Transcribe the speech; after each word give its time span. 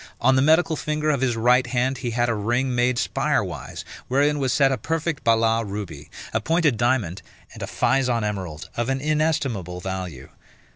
On 0.19 0.35
the 0.35 0.41
medical 0.41 0.75
finger 0.75 1.11
of 1.11 1.21
his 1.21 1.35
right 1.37 1.67
hand 1.67 1.99
he 1.99 2.09
had 2.09 2.27
a 2.27 2.33
ring 2.33 2.73
made 2.73 2.97
spire 2.97 3.43
wise, 3.43 3.85
wherein 4.07 4.39
was 4.39 4.51
set 4.51 4.71
a 4.71 4.77
perfect 4.79 5.23
Balas 5.23 5.63
ruby, 5.67 6.09
a 6.33 6.41
pointed 6.41 6.75
diamond, 6.75 7.21
and 7.53 7.61
a 7.61 7.67
Physon 7.67 8.23
emerald, 8.23 8.69
of 8.75 8.89
an 8.89 8.99
inestimable 8.99 9.79
value. 9.79 10.29